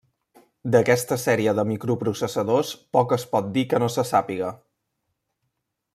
D'aquesta 0.75 1.17
sèrie 1.23 1.53
de 1.59 1.65
microprocessadors 1.73 2.73
poc 2.97 3.15
es 3.21 3.29
pot 3.35 3.53
dir 3.59 3.67
que 3.75 3.83
no 3.85 3.91
se 3.97 4.09
sàpiga. 4.13 4.51